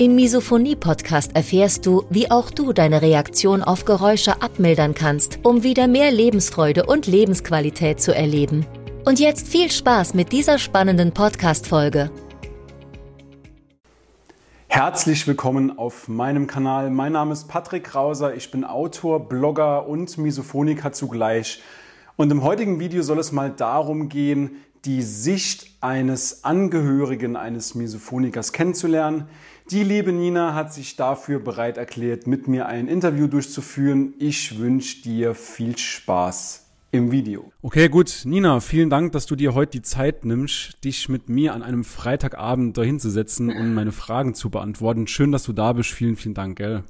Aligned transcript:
Im 0.00 0.14
Misophonie-Podcast 0.14 1.36
erfährst 1.36 1.84
du, 1.84 2.06
wie 2.08 2.30
auch 2.30 2.50
du 2.50 2.72
deine 2.72 3.02
Reaktion 3.02 3.62
auf 3.62 3.84
Geräusche 3.84 4.40
abmildern 4.40 4.94
kannst, 4.94 5.40
um 5.42 5.62
wieder 5.62 5.88
mehr 5.88 6.10
Lebensfreude 6.10 6.86
und 6.86 7.06
Lebensqualität 7.06 8.00
zu 8.00 8.14
erleben. 8.14 8.64
Und 9.04 9.20
jetzt 9.20 9.46
viel 9.46 9.70
Spaß 9.70 10.14
mit 10.14 10.32
dieser 10.32 10.56
spannenden 10.56 11.12
Podcast-Folge. 11.12 12.10
Herzlich 14.68 15.26
willkommen 15.26 15.78
auf 15.78 16.08
meinem 16.08 16.46
Kanal. 16.46 16.88
Mein 16.88 17.12
Name 17.12 17.34
ist 17.34 17.48
Patrick 17.48 17.84
Krauser. 17.84 18.34
Ich 18.34 18.50
bin 18.50 18.64
Autor, 18.64 19.28
Blogger 19.28 19.86
und 19.86 20.16
Misophoniker 20.16 20.92
zugleich. 20.92 21.60
Und 22.16 22.32
im 22.32 22.42
heutigen 22.42 22.80
Video 22.80 23.02
soll 23.02 23.18
es 23.18 23.32
mal 23.32 23.50
darum 23.50 24.08
gehen, 24.08 24.62
die 24.84 25.02
Sicht 25.02 25.66
eines 25.80 26.44
Angehörigen 26.44 27.36
eines 27.36 27.74
Misophonikers 27.74 28.52
kennenzulernen. 28.52 29.26
Die 29.70 29.84
liebe 29.84 30.12
Nina 30.12 30.54
hat 30.54 30.72
sich 30.72 30.96
dafür 30.96 31.38
bereit 31.38 31.76
erklärt, 31.76 32.26
mit 32.26 32.48
mir 32.48 32.66
ein 32.66 32.88
Interview 32.88 33.26
durchzuführen. 33.26 34.14
Ich 34.18 34.58
wünsche 34.58 35.02
dir 35.02 35.34
viel 35.34 35.76
Spaß 35.76 36.66
im 36.90 37.12
Video. 37.12 37.52
Okay, 37.62 37.88
gut. 37.88 38.22
Nina, 38.24 38.60
vielen 38.60 38.90
Dank, 38.90 39.12
dass 39.12 39.26
du 39.26 39.36
dir 39.36 39.54
heute 39.54 39.72
die 39.72 39.82
Zeit 39.82 40.24
nimmst, 40.24 40.82
dich 40.84 41.08
mit 41.08 41.28
mir 41.28 41.54
an 41.54 41.62
einem 41.62 41.84
Freitagabend 41.84 42.76
dahin 42.76 42.98
zu 42.98 43.10
setzen 43.10 43.50
und 43.50 43.74
meine 43.74 43.92
Fragen 43.92 44.34
zu 44.34 44.50
beantworten. 44.50 45.06
Schön, 45.06 45.30
dass 45.30 45.44
du 45.44 45.52
da 45.52 45.72
bist. 45.72 45.90
Vielen, 45.90 46.16
vielen 46.16 46.34
Dank, 46.34 46.58
gell? 46.58 46.82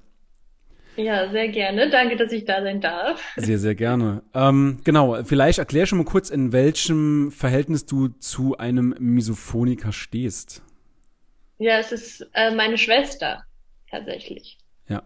Ja, 0.96 1.30
sehr 1.30 1.48
gerne. 1.48 1.88
Danke, 1.88 2.16
dass 2.16 2.32
ich 2.32 2.44
da 2.44 2.62
sein 2.62 2.80
darf. 2.80 3.22
Sehr, 3.36 3.58
sehr 3.58 3.74
gerne. 3.74 4.22
Ähm, 4.34 4.78
genau, 4.84 5.22
vielleicht 5.24 5.58
erklär 5.58 5.86
schon 5.86 5.98
mal 5.98 6.04
kurz, 6.04 6.30
in 6.30 6.52
welchem 6.52 7.30
Verhältnis 7.30 7.86
du 7.86 8.08
zu 8.08 8.58
einem 8.58 8.94
Misophoniker 8.98 9.92
stehst. 9.92 10.62
Ja, 11.58 11.78
es 11.78 11.92
ist 11.92 12.28
äh, 12.34 12.54
meine 12.54 12.78
Schwester 12.78 13.44
tatsächlich. 13.90 14.58
Ja. 14.88 15.02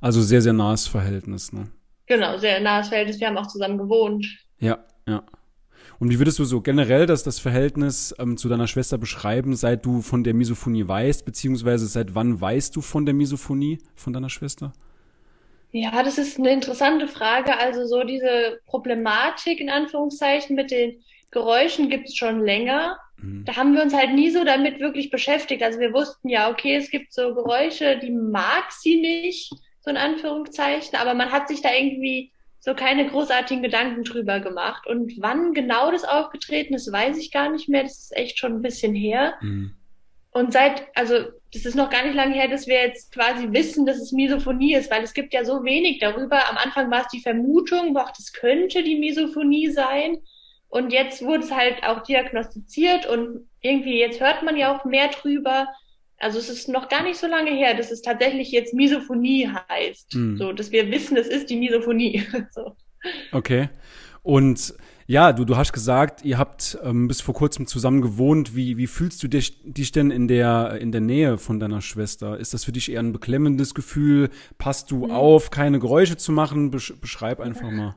Also 0.00 0.22
sehr, 0.22 0.42
sehr 0.42 0.52
nahes 0.52 0.86
Verhältnis, 0.86 1.52
ne? 1.52 1.68
Genau, 2.06 2.36
sehr 2.36 2.60
nahes 2.60 2.88
Verhältnis. 2.88 3.20
Wir 3.20 3.28
haben 3.28 3.38
auch 3.38 3.46
zusammen 3.46 3.78
gewohnt. 3.78 4.26
Ja, 4.58 4.84
ja. 5.08 5.22
Und 5.98 6.10
wie 6.10 6.18
würdest 6.18 6.38
du 6.38 6.44
so 6.44 6.60
generell 6.60 7.06
das, 7.06 7.22
das 7.22 7.38
Verhältnis 7.38 8.14
ähm, 8.18 8.36
zu 8.36 8.48
deiner 8.48 8.66
Schwester 8.66 8.98
beschreiben, 8.98 9.54
seit 9.56 9.86
du 9.86 10.02
von 10.02 10.24
der 10.24 10.34
Misophonie 10.34 10.86
weißt, 10.86 11.24
beziehungsweise 11.24 11.86
seit 11.86 12.14
wann 12.14 12.40
weißt 12.40 12.74
du 12.76 12.80
von 12.80 13.06
der 13.06 13.14
Misophonie 13.14 13.78
von 13.94 14.12
deiner 14.12 14.30
Schwester? 14.30 14.72
Ja, 15.76 16.04
das 16.04 16.18
ist 16.18 16.38
eine 16.38 16.52
interessante 16.52 17.08
Frage. 17.08 17.58
Also 17.58 17.84
so 17.84 18.04
diese 18.04 18.60
Problematik 18.64 19.58
in 19.58 19.68
Anführungszeichen 19.68 20.54
mit 20.54 20.70
den 20.70 21.02
Geräuschen 21.32 21.90
gibt 21.90 22.06
es 22.06 22.14
schon 22.14 22.44
länger. 22.44 22.96
Mhm. 23.16 23.44
Da 23.44 23.56
haben 23.56 23.74
wir 23.74 23.82
uns 23.82 23.92
halt 23.92 24.14
nie 24.14 24.30
so 24.30 24.44
damit 24.44 24.78
wirklich 24.78 25.10
beschäftigt. 25.10 25.64
Also 25.64 25.80
wir 25.80 25.92
wussten 25.92 26.28
ja, 26.28 26.48
okay, 26.48 26.76
es 26.76 26.92
gibt 26.92 27.12
so 27.12 27.34
Geräusche, 27.34 27.98
die 27.98 28.12
mag 28.12 28.70
sie 28.70 29.00
nicht, 29.00 29.52
so 29.80 29.90
in 29.90 29.96
Anführungszeichen, 29.96 30.96
aber 30.96 31.14
man 31.14 31.32
hat 31.32 31.48
sich 31.48 31.60
da 31.60 31.70
irgendwie 31.74 32.30
so 32.60 32.74
keine 32.74 33.08
großartigen 33.08 33.64
Gedanken 33.64 34.04
drüber 34.04 34.38
gemacht. 34.38 34.86
Und 34.86 35.14
wann 35.18 35.54
genau 35.54 35.90
das 35.90 36.04
aufgetreten 36.04 36.74
ist, 36.74 36.92
weiß 36.92 37.18
ich 37.18 37.32
gar 37.32 37.50
nicht 37.50 37.68
mehr. 37.68 37.82
Das 37.82 37.98
ist 37.98 38.16
echt 38.16 38.38
schon 38.38 38.52
ein 38.52 38.62
bisschen 38.62 38.94
her. 38.94 39.34
Mhm. 39.40 39.74
Und 40.34 40.52
seit, 40.52 40.82
also 40.94 41.14
das 41.52 41.64
ist 41.64 41.76
noch 41.76 41.90
gar 41.90 42.04
nicht 42.04 42.16
lange 42.16 42.34
her, 42.34 42.48
dass 42.48 42.66
wir 42.66 42.74
jetzt 42.74 43.12
quasi 43.12 43.52
wissen, 43.52 43.86
dass 43.86 43.98
es 43.98 44.10
Misophonie 44.10 44.74
ist, 44.74 44.90
weil 44.90 45.04
es 45.04 45.14
gibt 45.14 45.32
ja 45.32 45.44
so 45.44 45.62
wenig 45.62 46.00
darüber. 46.00 46.50
Am 46.50 46.56
Anfang 46.56 46.90
war 46.90 47.02
es 47.02 47.08
die 47.08 47.20
Vermutung, 47.20 47.94
boah, 47.94 48.12
das 48.16 48.32
könnte 48.32 48.82
die 48.82 48.98
Misophonie 48.98 49.70
sein. 49.70 50.18
Und 50.66 50.92
jetzt 50.92 51.24
wurde 51.24 51.44
es 51.44 51.52
halt 51.52 51.84
auch 51.84 52.02
diagnostiziert 52.02 53.06
und 53.06 53.48
irgendwie 53.60 54.00
jetzt 54.00 54.20
hört 54.20 54.42
man 54.42 54.56
ja 54.56 54.76
auch 54.76 54.84
mehr 54.84 55.06
drüber. 55.06 55.68
Also 56.18 56.40
es 56.40 56.48
ist 56.48 56.68
noch 56.68 56.88
gar 56.88 57.04
nicht 57.04 57.16
so 57.16 57.28
lange 57.28 57.52
her, 57.52 57.74
dass 57.74 57.92
es 57.92 58.02
tatsächlich 58.02 58.50
jetzt 58.50 58.74
Misophonie 58.74 59.48
heißt. 59.68 60.16
Mhm. 60.16 60.36
So, 60.36 60.52
dass 60.52 60.72
wir 60.72 60.90
wissen, 60.90 61.16
es 61.16 61.28
ist 61.28 61.48
die 61.48 61.56
Misophonie. 61.56 62.26
so. 62.50 62.74
Okay. 63.30 63.68
Und 64.24 64.74
ja, 65.06 65.32
du, 65.32 65.44
du 65.44 65.56
hast 65.56 65.72
gesagt, 65.72 66.24
ihr 66.24 66.38
habt 66.38 66.78
ähm, 66.82 67.08
bis 67.08 67.20
vor 67.20 67.34
kurzem 67.34 67.66
zusammen 67.66 68.00
gewohnt. 68.00 68.56
Wie, 68.56 68.76
wie 68.76 68.86
fühlst 68.86 69.22
du 69.22 69.28
dich, 69.28 69.60
dich 69.64 69.92
denn 69.92 70.10
in 70.10 70.28
der, 70.28 70.78
in 70.80 70.92
der 70.92 71.00
Nähe 71.00 71.38
von 71.38 71.60
deiner 71.60 71.82
Schwester? 71.82 72.38
Ist 72.38 72.54
das 72.54 72.64
für 72.64 72.72
dich 72.72 72.90
eher 72.90 73.00
ein 73.00 73.12
beklemmendes 73.12 73.74
Gefühl? 73.74 74.30
Passt 74.58 74.90
du 74.90 75.06
mhm. 75.06 75.10
auf, 75.10 75.50
keine 75.50 75.78
Geräusche 75.78 76.16
zu 76.16 76.32
machen? 76.32 76.70
Besch 76.70 76.94
beschreib 77.00 77.40
einfach 77.40 77.70
mal. 77.70 77.94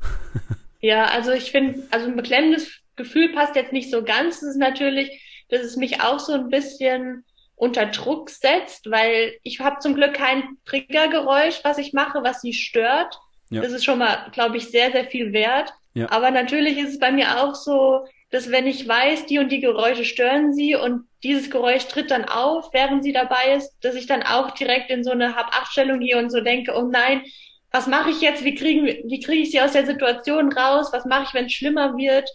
Ja, 0.80 1.06
also 1.06 1.32
ich 1.32 1.50
finde, 1.50 1.82
also 1.90 2.06
ein 2.06 2.16
beklemmendes 2.16 2.70
Gefühl 2.96 3.32
passt 3.32 3.56
jetzt 3.56 3.72
nicht 3.72 3.90
so 3.90 4.04
ganz. 4.04 4.36
Es 4.36 4.50
ist 4.50 4.58
natürlich, 4.58 5.10
dass 5.48 5.62
es 5.62 5.76
mich 5.76 6.00
auch 6.00 6.20
so 6.20 6.34
ein 6.34 6.48
bisschen 6.48 7.24
unter 7.56 7.86
Druck 7.86 8.30
setzt, 8.30 8.90
weil 8.90 9.34
ich 9.42 9.60
habe 9.60 9.80
zum 9.80 9.94
Glück 9.94 10.14
kein 10.14 10.44
Triggergeräusch, 10.66 11.60
was 11.64 11.78
ich 11.78 11.92
mache, 11.92 12.22
was 12.22 12.42
sie 12.42 12.52
stört. 12.52 13.18
Ja. 13.50 13.62
Das 13.62 13.72
ist 13.72 13.84
schon 13.84 13.98
mal, 13.98 14.30
glaube 14.32 14.58
ich, 14.58 14.70
sehr, 14.70 14.92
sehr 14.92 15.06
viel 15.06 15.32
wert. 15.32 15.72
Ja. 15.96 16.10
Aber 16.10 16.30
natürlich 16.30 16.76
ist 16.76 16.90
es 16.90 16.98
bei 16.98 17.10
mir 17.10 17.42
auch 17.42 17.54
so, 17.54 18.04
dass 18.30 18.50
wenn 18.50 18.66
ich 18.66 18.86
weiß, 18.86 19.24
die 19.24 19.38
und 19.38 19.50
die 19.50 19.60
Geräusche 19.60 20.04
stören 20.04 20.52
sie 20.52 20.74
und 20.74 21.08
dieses 21.22 21.50
Geräusch 21.50 21.86
tritt 21.86 22.10
dann 22.10 22.26
auf, 22.26 22.68
während 22.74 23.02
sie 23.02 23.14
dabei 23.14 23.54
ist, 23.56 23.72
dass 23.80 23.94
ich 23.94 24.06
dann 24.06 24.22
auch 24.22 24.50
direkt 24.50 24.90
in 24.90 25.02
so 25.02 25.12
eine 25.12 25.34
Hab-Acht-Stellung 25.34 26.00
gehe 26.00 26.18
und 26.18 26.28
so 26.28 26.42
denke, 26.42 26.74
oh 26.76 26.82
nein, 26.82 27.22
was 27.70 27.86
mache 27.86 28.10
ich 28.10 28.20
jetzt? 28.20 28.44
Wie 28.44 28.54
kriegen, 28.54 28.84
wie 28.84 29.20
kriege 29.20 29.40
ich 29.40 29.50
sie 29.52 29.60
aus 29.62 29.72
der 29.72 29.86
Situation 29.86 30.52
raus? 30.52 30.90
Was 30.92 31.06
mache 31.06 31.24
ich, 31.28 31.34
wenn 31.34 31.46
es 31.46 31.54
schlimmer 31.54 31.96
wird? 31.96 32.28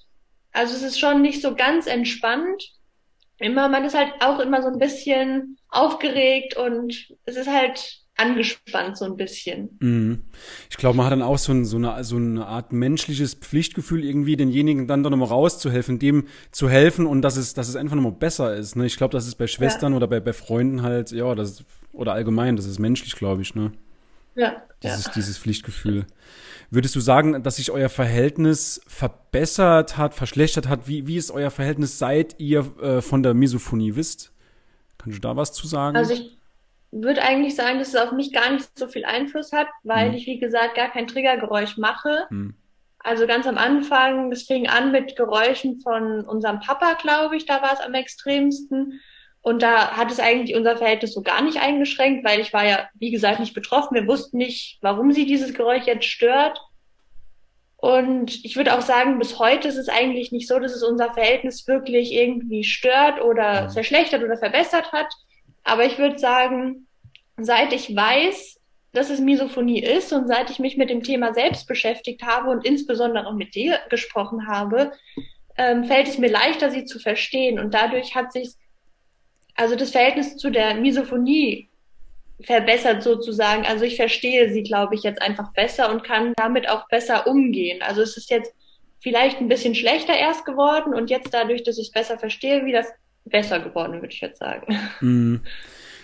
Also 0.54 0.76
es 0.76 0.82
ist 0.82 1.00
schon 1.00 1.22
nicht 1.22 1.40
so 1.40 1.54
ganz 1.54 1.86
entspannt. 1.86 2.64
Immer, 3.38 3.70
man 3.70 3.86
ist 3.86 3.96
halt 3.96 4.12
auch 4.22 4.40
immer 4.40 4.64
so 4.64 4.70
ein 4.70 4.80
bisschen 4.80 5.60
aufgeregt 5.70 6.58
und 6.58 7.10
es 7.26 7.36
ist 7.36 7.48
halt 7.48 8.01
angespannt 8.22 8.98
so 8.98 9.06
ein 9.06 9.18
bisschen. 9.18 9.78
Mhm. 9.80 10.20
Ich 10.70 10.78
glaube, 10.78 10.98
man 10.98 11.06
hat 11.06 11.12
dann 11.12 11.22
auch 11.22 11.38
so, 11.38 11.52
ein, 11.52 11.66
so, 11.66 11.78
eine, 11.78 12.04
so 12.04 12.18
eine 12.18 12.46
Art 12.46 12.72
menschliches 12.72 13.34
Pflichtgefühl, 13.34 14.04
irgendwie 14.04 14.36
denjenigen 14.36 14.88
dann 14.88 15.04
doch 15.04 15.10
nochmal 15.10 15.30
rauszuhelfen, 15.30 16.00
dem 16.00 16.28
zu 16.52 16.70
helfen 16.70 17.06
und 17.06 17.22
dass 17.22 17.38
es, 17.38 17.54
dass 17.54 17.68
es 17.68 17.76
einfach 17.76 17.96
nochmal 17.96 18.12
besser 18.12 18.56
ist. 18.56 18.76
Ne? 18.76 18.86
Ich 18.86 18.98
glaube, 18.98 19.14
das 19.14 19.28
ist 19.28 19.36
bei 19.36 19.48
Schwestern 19.48 19.94
ja. 19.94 19.98
oder 19.98 20.08
bei, 20.08 20.20
bei 20.20 20.34
Freunden 20.34 20.82
halt, 20.84 21.12
ja, 21.12 21.34
das 21.36 21.64
oder 21.94 22.14
allgemein, 22.14 22.56
das 22.56 22.66
ist 22.66 22.80
menschlich, 22.80 23.16
glaube 23.16 23.42
ich, 23.42 23.54
ne? 23.56 23.72
Ja. 24.36 24.62
Dieses, 24.82 25.06
ja. 25.06 25.12
dieses 25.14 25.38
Pflichtgefühl. 25.38 26.06
Würdest 26.70 26.96
du 26.96 27.02
sagen, 27.02 27.44
dass 27.44 27.58
sich 27.58 27.70
euer 27.70 27.90
Verhältnis 27.90 28.82
verbessert 28.88 29.98
hat, 29.98 30.14
verschlechtert 30.16 30.70
hat? 30.70 30.88
Wie, 30.88 31.06
wie 31.06 31.18
ist 31.18 31.30
euer 31.32 31.52
Verhältnis, 31.52 32.00
seit 32.00 32.40
ihr 32.40 32.60
äh, 32.82 33.02
von 33.02 33.24
der 33.24 33.34
Misophonie 33.34 33.96
wisst? 33.96 34.32
Kannst 34.98 35.18
du 35.18 35.22
da 35.22 35.36
was 35.36 35.52
zu 35.52 35.68
sagen? 35.68 35.98
Also 35.98 36.14
ich 36.14 36.38
würde 36.92 37.22
eigentlich 37.22 37.56
sagen, 37.56 37.80
dass 37.80 37.90
es 37.90 37.96
auf 37.96 38.12
mich 38.12 38.34
gar 38.34 38.52
nicht 38.52 38.78
so 38.78 38.88
viel 38.88 39.06
Einfluss 39.06 39.54
hat, 39.54 39.68
weil 39.84 40.10
hm. 40.10 40.16
ich, 40.16 40.26
wie 40.28 40.40
gesagt, 40.40 40.76
gar 40.76 40.90
kein 40.90 41.08
Triggergeräusch 41.08 41.78
mache. 41.78 42.26
Hm. 42.30 42.56
Also 43.00 43.26
ganz 43.26 43.48
am 43.48 43.58
Anfang, 43.58 44.32
es 44.32 44.44
fing 44.44 44.68
an 44.68 44.92
mit 44.92 45.16
Geräuschen 45.16 45.80
von 45.80 46.22
unserem 46.22 46.60
Papa, 46.60 46.94
glaube 46.94 47.36
ich, 47.36 47.46
da 47.46 47.62
war 47.62 47.74
es 47.74 47.80
am 47.80 47.94
extremsten. 47.94 49.02
Und 49.42 49.64
da 49.64 49.98
hat 49.98 50.12
es 50.12 50.20
eigentlich 50.20 50.56
unser 50.56 50.78
Verhältnis 50.78 51.14
so 51.14 51.24
gar 51.24 51.42
nicht 51.42 51.60
eingeschränkt, 51.60 52.24
weil 52.24 52.40
ich 52.40 52.54
war 52.54 52.64
ja, 52.64 52.88
wie 52.94 53.10
gesagt, 53.10 53.40
nicht 53.40 53.56
betroffen. 53.56 53.96
Wir 53.96 54.06
wussten 54.06 54.38
nicht, 54.38 54.78
warum 54.82 55.12
sie 55.12 55.26
dieses 55.26 55.56
Geräusch 55.56 55.86
jetzt 55.86 56.06
stört. 56.06 56.60
Und 57.78 58.46
ich 58.46 58.56
würde 58.56 58.78
auch 58.78 58.82
sagen, 58.82 59.18
bis 59.18 59.40
heute 59.40 59.68
ist 59.68 59.78
es 59.78 59.90
eigentlich 59.90 60.32
nicht 60.32 60.48
so, 60.48 60.60
dass 60.60 60.76
es 60.76 60.84
unser 60.84 61.14
Verhältnis 61.14 61.68
wirklich 61.68 62.14
irgendwie 62.14 62.64
stört 62.64 63.20
oder 63.20 63.64
mhm. 63.64 63.70
verschlechtert 63.72 64.24
oder 64.24 64.38
verbessert 64.38 64.92
hat. 64.92 65.12
Aber 65.64 65.86
ich 65.86 65.98
würde 65.98 66.18
sagen, 66.18 66.88
seit 67.38 67.74
ich 67.74 67.96
weiß, 67.96 68.60
dass 68.94 69.10
es 69.10 69.20
Misophonie 69.20 69.82
ist 69.82 70.12
und 70.12 70.28
seit 70.28 70.50
ich 70.50 70.60
mich 70.60 70.78
mit 70.78 70.90
dem 70.90 71.04
Thema 71.04 71.34
selbst 71.34 71.68
beschäftigt 71.68 72.24
habe 72.24 72.50
und 72.50 72.66
insbesondere 72.66 73.34
mit 73.34 73.56
dir 73.56 73.80
gesprochen 73.90 74.48
habe, 74.48 74.92
ähm, 75.58 75.86
fällt 75.86 76.08
es 76.08 76.18
mir 76.18 76.30
leichter, 76.30 76.72
sie 76.72 76.86
zu 76.86 77.00
verstehen. 77.00 77.60
Und 77.60 77.74
dadurch 77.74 78.16
hat 78.16 78.34
sich 78.34 78.50
also 79.56 79.76
das 79.76 79.92
Verhältnis 79.92 80.38
zu 80.38 80.50
der 80.50 80.76
Misophonie 80.76 81.70
verbessert 82.44 83.04
sozusagen. 83.04 83.66
Also 83.66 83.86
ich 83.86 83.96
verstehe 83.96 84.52
sie, 84.52 84.64
glaube 84.64 84.96
ich, 84.96 85.04
jetzt 85.04 85.22
einfach 85.22 85.54
besser 85.54 85.92
und 85.92 86.04
kann 86.04 86.34
damit 86.36 86.68
auch 86.70 86.88
besser 86.88 87.28
umgehen. 87.28 87.82
Also 87.82 88.02
es 88.02 88.18
ist 88.18 88.30
jetzt 88.30 88.54
vielleicht 89.00 89.40
ein 89.40 89.48
bisschen 89.48 89.76
schlechter 89.76 90.14
erst 90.14 90.46
geworden 90.46 90.94
und 90.94 91.10
jetzt 91.10 91.34
dadurch, 91.34 91.64
dass 91.64 91.78
ich 91.78 91.88
es 91.88 91.92
besser 91.92 92.18
verstehe, 92.18 92.66
wieder 92.66 92.86
besser 93.26 93.60
geworden, 93.60 93.94
würde 93.94 94.14
ich 94.14 94.22
jetzt 94.22 94.40
sagen. 94.40 94.78
Mm. 95.02 95.36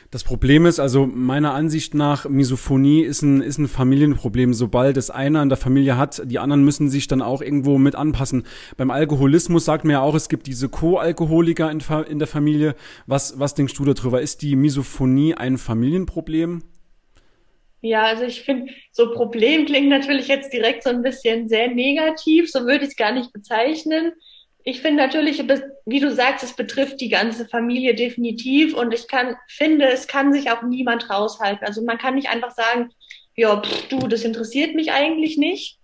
Das 0.09 0.23
Problem 0.23 0.65
ist, 0.65 0.79
also 0.79 1.05
meiner 1.05 1.53
Ansicht 1.53 1.93
nach, 1.93 2.29
Misophonie 2.29 3.01
ist 3.01 3.23
ein, 3.23 3.41
ist 3.41 3.57
ein 3.57 3.67
Familienproblem. 3.67 4.53
Sobald 4.53 4.95
es 4.95 5.09
einer 5.09 5.41
in 5.41 5.49
der 5.49 5.57
Familie 5.57 5.97
hat, 5.97 6.21
die 6.23 6.39
anderen 6.39 6.63
müssen 6.63 6.89
sich 6.89 7.07
dann 7.07 7.21
auch 7.21 7.41
irgendwo 7.41 7.77
mit 7.77 7.95
anpassen. 7.95 8.45
Beim 8.77 8.89
Alkoholismus 8.89 9.65
sagt 9.65 9.83
man 9.83 9.91
ja 9.91 10.01
auch, 10.01 10.15
es 10.15 10.29
gibt 10.29 10.47
diese 10.47 10.69
Co-Alkoholiker 10.69 11.69
in, 11.69 11.83
in 12.09 12.19
der 12.19 12.27
Familie. 12.27 12.75
Was, 13.05 13.37
was 13.37 13.53
denkst 13.53 13.73
du 13.73 13.83
darüber? 13.83 14.21
Ist 14.21 14.43
die 14.43 14.55
Misophonie 14.55 15.35
ein 15.35 15.57
Familienproblem? 15.57 16.63
Ja, 17.81 18.03
also 18.03 18.23
ich 18.23 18.43
finde, 18.43 18.71
so 18.91 19.11
Problem 19.11 19.65
klingt 19.65 19.89
natürlich 19.89 20.29
jetzt 20.29 20.53
direkt 20.53 20.83
so 20.83 20.89
ein 20.89 21.03
bisschen 21.03 21.49
sehr 21.49 21.67
negativ, 21.67 22.49
so 22.49 22.61
würde 22.61 22.85
ich 22.85 22.91
es 22.91 22.95
gar 22.95 23.11
nicht 23.11 23.33
bezeichnen 23.33 24.13
ich 24.69 24.81
finde 24.81 25.01
natürlich, 25.01 25.41
wie 25.85 26.01
du 26.01 26.11
sagst, 26.11 26.43
es 26.43 26.53
betrifft 26.53 26.99
die 26.99 27.07
ganze 27.07 27.47
Familie 27.47 27.95
definitiv 27.95 28.75
und 28.75 28.93
ich 28.93 29.07
kann, 29.07 29.37
finde, 29.47 29.85
es 29.85 30.07
kann 30.07 30.33
sich 30.33 30.51
auch 30.51 30.61
niemand 30.61 31.09
raushalten. 31.09 31.65
Also 31.65 31.81
man 31.85 31.97
kann 31.97 32.15
nicht 32.15 32.29
einfach 32.29 32.51
sagen, 32.51 32.89
ja, 33.33 33.61
pff, 33.61 33.87
du, 33.87 34.09
das 34.09 34.25
interessiert 34.25 34.75
mich 34.75 34.91
eigentlich 34.91 35.37
nicht. 35.37 35.79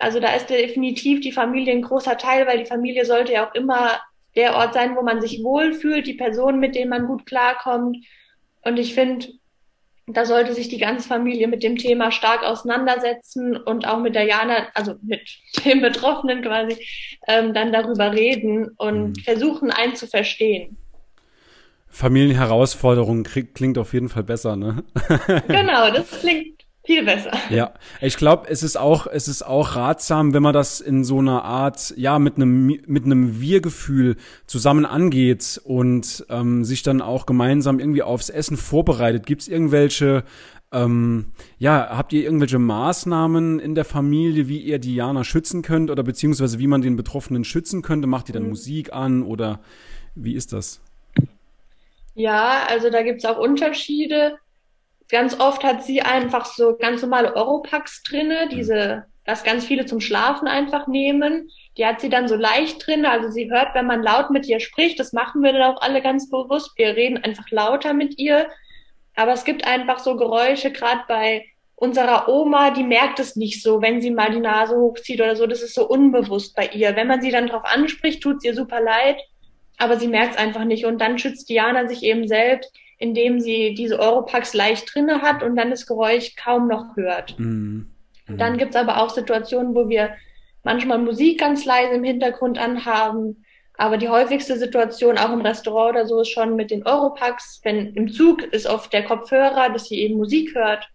Also 0.00 0.18
da 0.18 0.34
ist 0.34 0.50
definitiv 0.50 1.20
die 1.20 1.30
Familie 1.30 1.72
ein 1.72 1.82
großer 1.82 2.18
Teil, 2.18 2.48
weil 2.48 2.58
die 2.58 2.66
Familie 2.66 3.04
sollte 3.04 3.32
ja 3.32 3.48
auch 3.48 3.54
immer 3.54 4.00
der 4.34 4.56
Ort 4.56 4.74
sein, 4.74 4.96
wo 4.96 5.02
man 5.02 5.20
sich 5.20 5.44
wohlfühlt, 5.44 6.04
die 6.08 6.14
Person, 6.14 6.58
mit 6.58 6.74
denen 6.74 6.90
man 6.90 7.06
gut 7.06 7.26
klarkommt. 7.26 7.98
Und 8.62 8.76
ich 8.76 8.94
finde, 8.94 9.28
da 10.06 10.24
sollte 10.24 10.54
sich 10.54 10.68
die 10.68 10.78
ganze 10.78 11.08
Familie 11.08 11.48
mit 11.48 11.62
dem 11.62 11.76
Thema 11.76 12.12
stark 12.12 12.44
auseinandersetzen 12.44 13.56
und 13.56 13.88
auch 13.88 13.98
mit 14.00 14.14
der 14.14 14.24
Jana, 14.24 14.68
also 14.74 14.94
mit 15.02 15.20
dem 15.64 15.80
Betroffenen 15.80 16.42
quasi, 16.42 16.76
ähm, 17.26 17.54
dann 17.54 17.72
darüber 17.72 18.12
reden 18.12 18.68
und 18.76 19.08
mhm. 19.08 19.14
versuchen, 19.16 19.70
einen 19.70 19.96
zu 19.96 20.06
verstehen. 20.06 20.76
Familienherausforderung 21.88 23.24
klingt 23.24 23.78
auf 23.78 23.94
jeden 23.94 24.10
Fall 24.10 24.24
besser, 24.24 24.54
ne? 24.54 24.84
genau, 25.48 25.90
das 25.94 26.20
klingt 26.20 26.55
viel 26.86 27.04
besser. 27.04 27.32
Ja, 27.50 27.72
ich 28.00 28.16
glaube, 28.16 28.48
es 28.48 28.62
ist 28.62 28.76
auch, 28.76 29.06
es 29.06 29.28
ist 29.28 29.42
auch 29.42 29.76
ratsam, 29.76 30.32
wenn 30.32 30.42
man 30.42 30.54
das 30.54 30.80
in 30.80 31.04
so 31.04 31.18
einer 31.18 31.44
Art, 31.44 31.92
ja, 31.96 32.18
mit 32.18 32.36
einem 32.36 32.66
mit 32.66 33.04
einem 33.04 33.40
Wir-Gefühl 33.40 34.16
zusammen 34.46 34.86
angeht 34.86 35.60
und 35.64 36.24
ähm, 36.30 36.64
sich 36.64 36.82
dann 36.82 37.02
auch 37.02 37.26
gemeinsam 37.26 37.78
irgendwie 37.78 38.02
aufs 38.02 38.30
Essen 38.30 38.56
vorbereitet. 38.56 39.26
Gibt 39.26 39.42
es 39.42 39.48
irgendwelche 39.48 40.24
ähm, 40.72 41.26
ja, 41.58 41.88
habt 41.90 42.12
ihr 42.12 42.22
irgendwelche 42.24 42.58
Maßnahmen 42.58 43.60
in 43.60 43.74
der 43.74 43.84
Familie, 43.84 44.48
wie 44.48 44.58
ihr 44.58 44.78
Diana 44.78 45.22
schützen 45.22 45.62
könnt 45.62 45.90
oder 45.90 46.02
beziehungsweise 46.02 46.58
wie 46.58 46.66
man 46.66 46.82
den 46.82 46.96
Betroffenen 46.96 47.44
schützen 47.44 47.82
könnte? 47.82 48.06
Macht 48.06 48.28
ihr 48.28 48.32
dann 48.32 48.44
mhm. 48.44 48.50
Musik 48.50 48.92
an 48.92 49.22
oder 49.22 49.60
wie 50.14 50.34
ist 50.34 50.52
das? 50.52 50.80
Ja, 52.14 52.66
also 52.68 52.90
da 52.90 53.02
gibt's 53.02 53.24
auch 53.24 53.38
Unterschiede 53.38 54.38
ganz 55.08 55.38
oft 55.38 55.64
hat 55.64 55.84
sie 55.84 56.02
einfach 56.02 56.46
so 56.46 56.76
ganz 56.76 57.02
normale 57.02 57.34
Europacks 57.34 58.02
drinne, 58.02 58.48
diese, 58.50 59.04
was 59.24 59.44
ganz 59.44 59.64
viele 59.64 59.86
zum 59.86 60.00
Schlafen 60.00 60.48
einfach 60.48 60.86
nehmen. 60.86 61.50
Die 61.76 61.86
hat 61.86 62.00
sie 62.00 62.08
dann 62.08 62.28
so 62.28 62.36
leicht 62.36 62.86
drin, 62.86 63.06
also 63.06 63.30
sie 63.30 63.50
hört, 63.50 63.74
wenn 63.74 63.86
man 63.86 64.02
laut 64.02 64.30
mit 64.30 64.46
ihr 64.46 64.60
spricht, 64.60 64.98
das 64.98 65.12
machen 65.12 65.42
wir 65.42 65.52
dann 65.52 65.74
auch 65.74 65.82
alle 65.82 66.02
ganz 66.02 66.30
bewusst. 66.30 66.72
Wir 66.76 66.96
reden 66.96 67.22
einfach 67.22 67.50
lauter 67.50 67.92
mit 67.92 68.18
ihr. 68.18 68.48
Aber 69.14 69.32
es 69.32 69.44
gibt 69.44 69.66
einfach 69.66 69.98
so 69.98 70.16
Geräusche, 70.16 70.70
gerade 70.70 71.00
bei 71.08 71.46
unserer 71.74 72.28
Oma, 72.28 72.70
die 72.70 72.82
merkt 72.82 73.20
es 73.20 73.36
nicht 73.36 73.62
so, 73.62 73.82
wenn 73.82 74.00
sie 74.00 74.10
mal 74.10 74.30
die 74.30 74.40
Nase 74.40 74.76
hochzieht 74.76 75.20
oder 75.20 75.36
so. 75.36 75.46
Das 75.46 75.62
ist 75.62 75.74
so 75.74 75.86
unbewusst 75.86 76.56
bei 76.56 76.68
ihr. 76.68 76.96
Wenn 76.96 77.06
man 77.06 77.20
sie 77.20 77.30
dann 77.30 77.46
drauf 77.46 77.64
anspricht, 77.64 78.22
tut 78.22 78.38
es 78.38 78.44
ihr 78.44 78.54
super 78.54 78.80
leid, 78.80 79.18
aber 79.76 79.98
sie 79.98 80.08
merkt 80.08 80.32
es 80.32 80.38
einfach 80.38 80.64
nicht. 80.64 80.86
Und 80.86 81.00
dann 81.00 81.18
schützt 81.18 81.48
Diana 81.48 81.86
sich 81.86 82.02
eben 82.02 82.26
selbst 82.26 82.72
indem 82.98 83.40
sie 83.40 83.74
diese 83.74 83.98
Europacks 83.98 84.54
leicht 84.54 84.94
drinne 84.94 85.22
hat 85.22 85.42
und 85.42 85.56
dann 85.56 85.70
das 85.70 85.86
Geräusch 85.86 86.34
kaum 86.36 86.68
noch 86.68 86.96
hört. 86.96 87.38
Mhm. 87.38 87.90
Mhm. 88.26 88.38
Dann 88.38 88.58
gibt's 88.58 88.76
aber 88.76 89.02
auch 89.02 89.10
Situationen, 89.10 89.74
wo 89.74 89.88
wir 89.88 90.14
manchmal 90.62 90.98
Musik 90.98 91.40
ganz 91.40 91.64
leise 91.64 91.94
im 91.94 92.04
Hintergrund 92.04 92.58
anhaben. 92.58 93.44
Aber 93.78 93.98
die 93.98 94.08
häufigste 94.08 94.56
Situation, 94.56 95.18
auch 95.18 95.32
im 95.32 95.42
Restaurant 95.42 95.96
oder 95.96 96.06
so, 96.06 96.20
ist 96.22 96.30
schon 96.30 96.56
mit 96.56 96.70
den 96.70 96.86
Europacks. 96.86 97.60
Wenn 97.62 97.94
im 97.94 98.08
Zug 98.08 98.42
ist 98.42 98.66
oft 98.66 98.92
der 98.92 99.04
Kopfhörer, 99.04 99.68
dass 99.68 99.88
sie 99.88 100.00
eben 100.00 100.16
Musik 100.16 100.54
hört. 100.54 100.88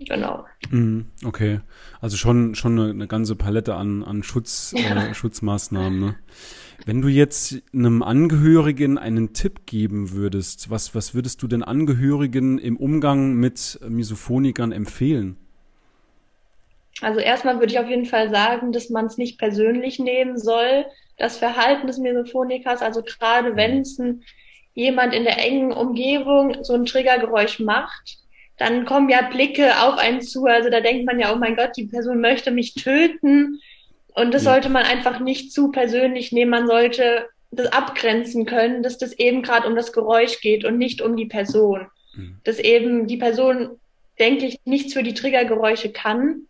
Genau. 0.00 0.44
Mhm, 0.70 1.06
okay. 1.24 1.60
Also 2.00 2.16
schon, 2.16 2.54
schon 2.54 2.78
eine, 2.78 2.90
eine 2.90 3.06
ganze 3.08 3.34
Palette 3.34 3.74
an, 3.74 4.04
an 4.04 4.22
Schutz, 4.22 4.72
ja. 4.76 5.06
äh, 5.10 5.14
Schutzmaßnahmen. 5.14 5.98
Ne? 5.98 6.16
Wenn 6.86 7.02
du 7.02 7.08
jetzt 7.08 7.60
einem 7.74 8.02
Angehörigen 8.02 8.98
einen 8.98 9.32
Tipp 9.32 9.66
geben 9.66 10.12
würdest, 10.12 10.70
was, 10.70 10.94
was 10.94 11.14
würdest 11.14 11.42
du 11.42 11.48
den 11.48 11.62
Angehörigen 11.62 12.58
im 12.58 12.76
Umgang 12.76 13.34
mit 13.34 13.80
Misophonikern 13.88 14.70
empfehlen? 14.70 15.36
Also 17.00 17.20
erstmal 17.20 17.58
würde 17.58 17.72
ich 17.72 17.78
auf 17.78 17.88
jeden 17.88 18.06
Fall 18.06 18.30
sagen, 18.30 18.72
dass 18.72 18.90
man 18.90 19.06
es 19.06 19.18
nicht 19.18 19.38
persönlich 19.38 19.98
nehmen 19.98 20.38
soll, 20.38 20.86
das 21.16 21.36
Verhalten 21.36 21.86
des 21.86 21.98
Misophonikers. 21.98 22.82
Also 22.82 23.02
gerade 23.02 23.56
wenn 23.56 23.80
es 23.80 24.00
jemand 24.74 25.14
in 25.14 25.24
der 25.24 25.38
engen 25.38 25.72
Umgebung 25.72 26.62
so 26.62 26.74
ein 26.74 26.86
Triggergeräusch 26.86 27.58
macht, 27.60 28.18
dann 28.58 28.84
kommen 28.84 29.08
ja 29.08 29.22
Blicke 29.22 29.80
auf 29.82 29.96
einen 29.98 30.20
zu. 30.20 30.44
Also 30.46 30.68
da 30.68 30.80
denkt 30.80 31.06
man 31.06 31.18
ja, 31.18 31.32
oh 31.32 31.36
mein 31.36 31.56
Gott, 31.56 31.76
die 31.76 31.86
Person 31.86 32.20
möchte 32.20 32.50
mich 32.50 32.74
töten. 32.74 33.60
Und 34.14 34.34
das 34.34 34.44
ja. 34.44 34.52
sollte 34.52 34.68
man 34.68 34.84
einfach 34.84 35.20
nicht 35.20 35.52
zu 35.52 35.70
persönlich 35.70 36.32
nehmen. 36.32 36.50
Man 36.50 36.66
sollte 36.66 37.28
das 37.52 37.72
abgrenzen 37.72 38.44
können, 38.44 38.82
dass 38.82 38.98
das 38.98 39.12
eben 39.12 39.42
gerade 39.42 39.66
um 39.68 39.76
das 39.76 39.92
Geräusch 39.92 40.40
geht 40.40 40.64
und 40.64 40.76
nicht 40.76 41.00
um 41.00 41.16
die 41.16 41.26
Person. 41.26 41.86
Mhm. 42.14 42.40
Dass 42.42 42.58
eben 42.58 43.06
die 43.06 43.16
Person, 43.16 43.78
denke 44.18 44.46
ich, 44.46 44.58
nichts 44.64 44.92
für 44.92 45.04
die 45.04 45.14
Triggergeräusche 45.14 45.92
kann 45.92 46.42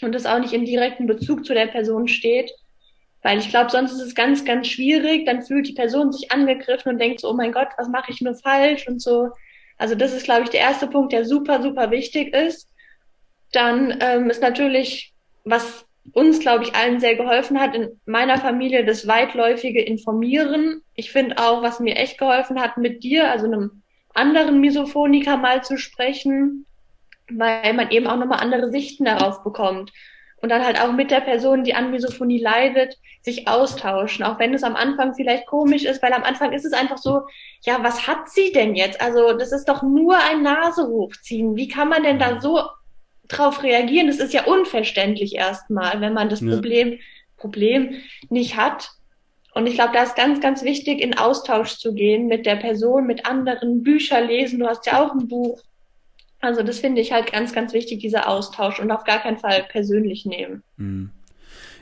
und 0.00 0.14
das 0.14 0.26
auch 0.26 0.38
nicht 0.38 0.54
im 0.54 0.64
direkten 0.64 1.06
Bezug 1.06 1.44
zu 1.44 1.52
der 1.52 1.66
Person 1.66 2.08
steht. 2.08 2.50
Weil 3.22 3.38
ich 3.38 3.50
glaube, 3.50 3.70
sonst 3.70 3.92
ist 3.92 4.02
es 4.02 4.14
ganz, 4.14 4.46
ganz 4.46 4.68
schwierig. 4.68 5.26
Dann 5.26 5.42
fühlt 5.42 5.68
die 5.68 5.74
Person 5.74 6.10
sich 6.10 6.32
angegriffen 6.32 6.92
und 6.92 6.98
denkt 6.98 7.20
so, 7.20 7.30
oh 7.30 7.34
mein 7.34 7.52
Gott, 7.52 7.68
was 7.76 7.88
mache 7.88 8.10
ich 8.10 8.22
nur 8.22 8.34
falsch 8.34 8.88
und 8.88 9.00
so. 9.00 9.28
Also 9.76 9.94
das 9.94 10.12
ist, 10.12 10.24
glaube 10.24 10.42
ich, 10.44 10.50
der 10.50 10.60
erste 10.60 10.86
Punkt, 10.86 11.12
der 11.12 11.24
super, 11.24 11.62
super 11.62 11.90
wichtig 11.90 12.34
ist. 12.34 12.68
Dann 13.52 13.98
ähm, 14.00 14.30
ist 14.30 14.42
natürlich, 14.42 15.12
was 15.44 15.86
uns, 16.12 16.40
glaube 16.40 16.64
ich, 16.64 16.74
allen 16.74 17.00
sehr 17.00 17.16
geholfen 17.16 17.60
hat, 17.60 17.74
in 17.74 18.00
meiner 18.04 18.38
Familie 18.38 18.84
das 18.84 19.06
weitläufige 19.06 19.82
Informieren. 19.82 20.82
Ich 20.94 21.10
finde 21.10 21.38
auch, 21.38 21.62
was 21.62 21.80
mir 21.80 21.96
echt 21.96 22.18
geholfen 22.18 22.60
hat, 22.60 22.76
mit 22.76 23.02
dir, 23.02 23.30
also 23.30 23.46
einem 23.46 23.82
anderen 24.12 24.60
Misophoniker 24.60 25.36
mal 25.36 25.64
zu 25.64 25.76
sprechen, 25.76 26.66
weil 27.30 27.72
man 27.74 27.90
eben 27.90 28.06
auch 28.06 28.16
nochmal 28.16 28.40
andere 28.40 28.70
Sichten 28.70 29.04
darauf 29.06 29.42
bekommt. 29.42 29.92
Und 30.44 30.50
dann 30.50 30.64
halt 30.64 30.78
auch 30.78 30.92
mit 30.92 31.10
der 31.10 31.20
Person, 31.20 31.64
die 31.64 31.74
an 31.74 31.90
Misophonie 31.90 32.38
leidet, 32.38 32.98
sich 33.22 33.48
austauschen, 33.48 34.24
auch 34.24 34.38
wenn 34.38 34.52
es 34.52 34.62
am 34.62 34.76
Anfang 34.76 35.14
vielleicht 35.14 35.46
komisch 35.46 35.84
ist, 35.84 36.02
weil 36.02 36.12
am 36.12 36.22
Anfang 36.22 36.52
ist 36.52 36.66
es 36.66 36.74
einfach 36.74 36.98
so, 36.98 37.22
ja, 37.62 37.82
was 37.82 38.06
hat 38.06 38.28
sie 38.28 38.52
denn 38.52 38.74
jetzt? 38.74 39.00
Also 39.00 39.32
das 39.32 39.52
ist 39.52 39.64
doch 39.64 39.82
nur 39.82 40.18
ein 40.18 40.42
Nase 40.42 40.86
hochziehen. 40.86 41.56
Wie 41.56 41.68
kann 41.68 41.88
man 41.88 42.02
denn 42.02 42.18
da 42.18 42.40
so 42.40 42.60
drauf 43.28 43.62
reagieren. 43.62 44.06
Das 44.06 44.18
ist 44.18 44.32
ja 44.32 44.44
unverständlich 44.44 45.34
erstmal, 45.34 46.00
wenn 46.00 46.12
man 46.12 46.28
das 46.28 46.40
ja. 46.40 46.50
Problem, 46.50 46.98
Problem 47.36 47.94
nicht 48.28 48.56
hat. 48.56 48.90
Und 49.54 49.66
ich 49.66 49.74
glaube, 49.74 49.92
da 49.94 50.02
ist 50.02 50.16
ganz, 50.16 50.40
ganz 50.40 50.64
wichtig, 50.64 51.00
in 51.00 51.16
Austausch 51.16 51.78
zu 51.78 51.94
gehen 51.94 52.26
mit 52.26 52.44
der 52.44 52.56
Person, 52.56 53.06
mit 53.06 53.26
anderen, 53.26 53.82
Bücher 53.82 54.20
lesen. 54.20 54.58
Du 54.58 54.66
hast 54.66 54.86
ja 54.86 55.04
auch 55.04 55.12
ein 55.12 55.28
Buch. 55.28 55.60
Also 56.44 56.62
das 56.62 56.78
finde 56.78 57.00
ich 57.00 57.12
halt 57.12 57.32
ganz, 57.32 57.52
ganz 57.52 57.72
wichtig, 57.72 58.00
dieser 58.00 58.28
Austausch 58.28 58.80
und 58.80 58.90
auf 58.90 59.04
gar 59.04 59.20
keinen 59.20 59.38
Fall 59.38 59.64
persönlich 59.68 60.26
nehmen. 60.26 60.62
Mhm. 60.76 61.10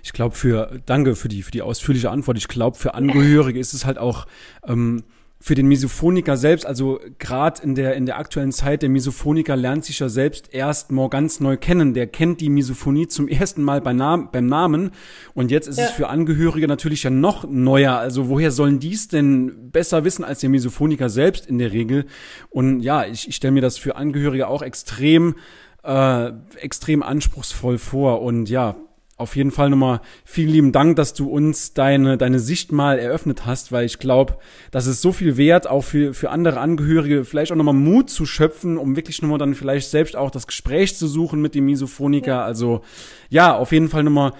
Ich 0.04 0.12
glaube, 0.12 0.34
für, 0.34 0.80
danke 0.86 1.14
für 1.14 1.28
die, 1.28 1.42
für 1.42 1.52
die 1.52 1.62
ausführliche 1.62 2.10
Antwort. 2.10 2.36
Ich 2.36 2.48
glaube, 2.48 2.76
für 2.76 2.94
Angehörige 2.94 3.58
ist 3.58 3.72
es 3.72 3.84
halt 3.84 3.98
auch, 3.98 4.26
ähm, 4.66 5.04
für 5.42 5.56
den 5.56 5.66
Misophoniker 5.66 6.36
selbst, 6.36 6.64
also 6.64 7.00
gerade 7.18 7.60
in 7.64 7.74
der 7.74 7.96
in 7.96 8.06
der 8.06 8.16
aktuellen 8.16 8.52
Zeit, 8.52 8.82
der 8.82 8.88
Misophoniker 8.88 9.56
lernt 9.56 9.84
sich 9.84 9.98
ja 9.98 10.08
selbst 10.08 10.54
erst 10.54 10.92
mal 10.92 11.08
ganz 11.08 11.40
neu 11.40 11.56
kennen. 11.56 11.94
Der 11.94 12.06
kennt 12.06 12.40
die 12.40 12.48
Misophonie 12.48 13.08
zum 13.08 13.26
ersten 13.26 13.64
Mal 13.64 13.80
bei 13.80 13.92
Nam 13.92 14.28
beim 14.30 14.46
Namen 14.46 14.92
und 15.34 15.50
jetzt 15.50 15.66
ist 15.66 15.80
ja. 15.80 15.86
es 15.86 15.90
für 15.90 16.08
Angehörige 16.08 16.68
natürlich 16.68 17.02
ja 17.02 17.10
noch 17.10 17.44
neuer. 17.48 17.98
Also 17.98 18.28
woher 18.28 18.52
sollen 18.52 18.78
die 18.78 18.92
es 18.92 19.08
denn 19.08 19.72
besser 19.72 20.04
wissen 20.04 20.22
als 20.24 20.38
der 20.38 20.48
Misophoniker 20.48 21.08
selbst 21.08 21.46
in 21.46 21.58
der 21.58 21.72
Regel? 21.72 22.04
Und 22.48 22.80
ja, 22.80 23.04
ich, 23.04 23.26
ich 23.26 23.34
stelle 23.34 23.50
mir 23.52 23.62
das 23.62 23.78
für 23.78 23.96
Angehörige 23.96 24.46
auch 24.46 24.62
extrem 24.62 25.34
äh, 25.82 26.30
extrem 26.54 27.02
anspruchsvoll 27.02 27.78
vor 27.78 28.22
und 28.22 28.48
ja, 28.48 28.76
auf 29.22 29.36
jeden 29.36 29.50
Fall 29.50 29.70
nochmal 29.70 30.00
vielen 30.24 30.50
lieben 30.50 30.72
Dank, 30.72 30.96
dass 30.96 31.14
du 31.14 31.30
uns 31.30 31.72
deine, 31.72 32.18
deine 32.18 32.38
Sicht 32.38 32.72
mal 32.72 32.98
eröffnet 32.98 33.46
hast, 33.46 33.72
weil 33.72 33.86
ich 33.86 33.98
glaube, 33.98 34.36
das 34.70 34.86
ist 34.86 35.00
so 35.00 35.12
viel 35.12 35.36
wert, 35.36 35.66
auch 35.66 35.82
für, 35.82 36.12
für 36.12 36.30
andere 36.30 36.60
Angehörige, 36.60 37.24
vielleicht 37.24 37.52
auch 37.52 37.56
nochmal 37.56 37.74
Mut 37.74 38.10
zu 38.10 38.26
schöpfen, 38.26 38.76
um 38.76 38.96
wirklich 38.96 39.22
nochmal 39.22 39.38
dann 39.38 39.54
vielleicht 39.54 39.88
selbst 39.90 40.16
auch 40.16 40.30
das 40.30 40.46
Gespräch 40.46 40.96
zu 40.96 41.06
suchen 41.06 41.40
mit 41.40 41.54
dem 41.54 41.64
Misophoniker. 41.64 42.44
Also 42.44 42.82
ja, 43.30 43.56
auf 43.56 43.72
jeden 43.72 43.88
Fall 43.88 44.02
nochmal 44.02 44.32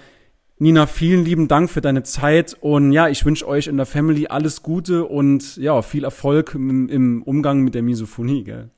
Nina, 0.59 0.85
vielen 0.85 1.25
lieben 1.25 1.47
Dank 1.47 1.69
für 1.69 1.81
deine 1.81 2.03
Zeit 2.03 2.55
und 2.61 2.91
ja, 2.91 3.09
ich 3.09 3.25
wünsche 3.25 3.47
euch 3.47 3.67
in 3.67 3.77
der 3.77 3.85
Family 3.85 4.27
alles 4.27 4.61
Gute 4.61 5.05
und 5.05 5.57
ja, 5.57 5.81
viel 5.81 6.03
Erfolg 6.03 6.53
im, 6.55 6.87
im 6.89 7.23
Umgang 7.23 7.61
mit 7.61 7.75
der 7.75 7.81
Misophonie, 7.81 8.43
gell? 8.43 8.69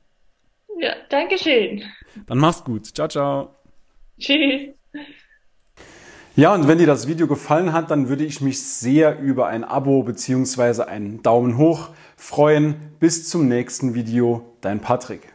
Ja, 0.78 0.94
danke 1.10 1.38
schön. 1.38 1.82
Dann 2.26 2.38
mach's 2.38 2.64
gut. 2.64 2.86
Ciao, 2.86 3.08
ciao. 3.08 3.54
Tschüss. 4.18 4.74
Ja, 6.38 6.52
und 6.52 6.68
wenn 6.68 6.76
dir 6.76 6.86
das 6.86 7.06
Video 7.06 7.26
gefallen 7.26 7.72
hat, 7.72 7.90
dann 7.90 8.10
würde 8.10 8.22
ich 8.22 8.42
mich 8.42 8.62
sehr 8.62 9.18
über 9.20 9.46
ein 9.46 9.64
Abo 9.64 10.02
bzw. 10.02 10.82
einen 10.82 11.22
Daumen 11.22 11.56
hoch 11.56 11.88
freuen. 12.14 12.74
Bis 13.00 13.26
zum 13.26 13.48
nächsten 13.48 13.94
Video, 13.94 14.42
dein 14.60 14.80
Patrick. 14.80 15.32